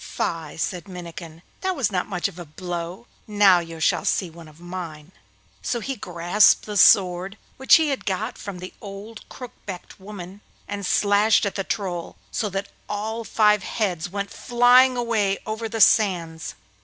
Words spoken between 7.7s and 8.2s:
he had